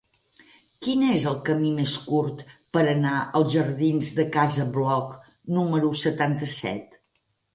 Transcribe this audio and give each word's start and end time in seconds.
Quin 0.85 1.01
és 1.07 1.25
el 1.31 1.35
camí 1.49 1.73
més 1.79 1.97
curt 2.05 2.39
per 2.77 2.83
anar 2.93 3.19
als 3.39 3.53
jardins 3.57 4.15
de 4.21 4.25
Casa 4.39 4.67
Bloc 4.77 5.13
número 5.59 5.95
setanta-set? 6.05 6.99